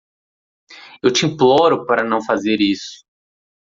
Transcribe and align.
Eu 1.03 1.13
te 1.13 1.27
imploro 1.27 1.85
para 1.85 2.03
não 2.03 2.23
fazer 2.23 2.59
isso. 2.59 3.05